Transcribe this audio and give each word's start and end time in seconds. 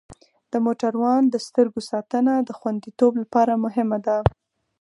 د 0.51 0.53
موټروان 0.65 1.21
د 1.29 1.35
سترګو 1.47 1.79
ساتنه 1.91 2.33
د 2.41 2.49
خوندیتوب 2.59 3.11
لپاره 3.21 3.61
مهمه 3.65 3.97
ده. 4.05 4.17